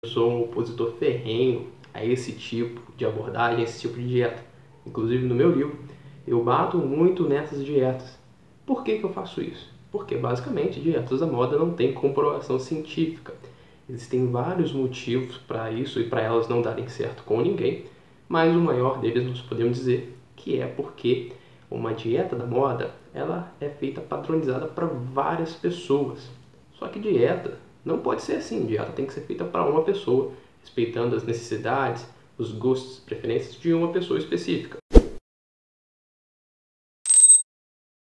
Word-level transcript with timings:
Eu 0.00 0.10
sou 0.10 0.30
um 0.30 0.42
opositor 0.42 0.92
ferrenho 0.92 1.72
a 1.92 2.04
esse 2.04 2.30
tipo 2.30 2.80
de 2.96 3.04
abordagem, 3.04 3.58
a 3.58 3.62
esse 3.64 3.80
tipo 3.80 3.96
de 3.96 4.06
dieta. 4.06 4.44
Inclusive 4.86 5.26
no 5.26 5.34
meu 5.34 5.50
livro, 5.50 5.76
eu 6.24 6.40
bato 6.44 6.78
muito 6.78 7.28
nessas 7.28 7.64
dietas. 7.64 8.16
Por 8.64 8.84
que, 8.84 9.00
que 9.00 9.04
eu 9.04 9.12
faço 9.12 9.42
isso? 9.42 9.68
Porque 9.90 10.16
basicamente 10.16 10.78
dietas 10.78 11.18
da 11.18 11.26
moda 11.26 11.58
não 11.58 11.72
têm 11.72 11.92
comprovação 11.92 12.60
científica. 12.60 13.34
Existem 13.90 14.30
vários 14.30 14.72
motivos 14.72 15.36
para 15.36 15.72
isso 15.72 15.98
e 15.98 16.08
para 16.08 16.22
elas 16.22 16.46
não 16.46 16.62
darem 16.62 16.86
certo 16.86 17.24
com 17.24 17.40
ninguém, 17.40 17.86
mas 18.28 18.54
o 18.54 18.60
maior 18.60 19.00
deles 19.00 19.26
nós 19.26 19.40
podemos 19.40 19.78
dizer 19.78 20.16
que 20.36 20.60
é 20.60 20.66
porque 20.68 21.32
uma 21.68 21.92
dieta 21.92 22.36
da 22.36 22.46
moda 22.46 22.94
ela 23.12 23.52
é 23.60 23.68
feita 23.68 24.00
padronizada 24.00 24.68
para 24.68 24.86
várias 24.86 25.54
pessoas. 25.54 26.30
Só 26.78 26.86
que 26.86 27.00
dieta 27.00 27.58
não 27.84 27.98
pode 27.98 28.22
ser 28.22 28.36
assim, 28.36 28.66
dieta 28.66 28.92
tem 28.92 29.06
que 29.06 29.12
ser 29.12 29.22
feita 29.22 29.44
para 29.44 29.64
uma 29.64 29.82
pessoa, 29.82 30.32
respeitando 30.60 31.16
as 31.16 31.24
necessidades, 31.24 32.06
os 32.36 32.52
gostos, 32.52 33.00
preferências 33.00 33.54
de 33.54 33.72
uma 33.72 33.92
pessoa 33.92 34.18
específica. 34.18 34.78